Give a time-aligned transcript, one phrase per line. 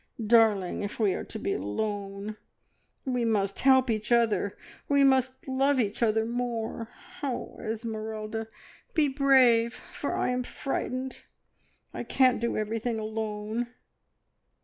[0.25, 2.35] Darling, if we are to be alone,
[3.05, 4.57] we must help each other,
[4.89, 6.89] we must love each other more!
[7.21, 8.47] Oh, Esmeralda,
[8.95, 11.21] be brave, for I am frightened
[11.93, 13.67] I can't do everything alone!"